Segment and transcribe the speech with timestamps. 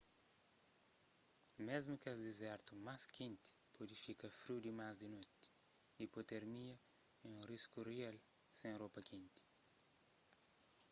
[1.67, 5.35] mésmu kes dizertu más kenti pode fika friu dimas di noti
[6.05, 6.75] ipotermia
[7.25, 8.15] é un risku rial
[8.59, 9.41] sen ropa kenti